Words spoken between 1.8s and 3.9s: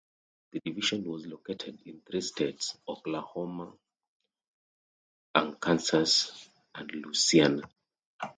in three states, Oklahoma,